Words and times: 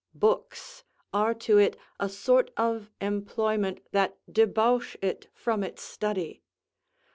Books 0.15 0.83
are 1.13 1.35
to 1.45 1.59
it 1.59 1.77
a 1.99 2.09
sort 2.09 2.49
of 2.57 2.89
employment 2.99 3.81
that 3.91 4.17
debauch 4.27 4.97
it 4.99 5.27
from 5.35 5.63
its 5.63 5.83
study. 5.83 6.41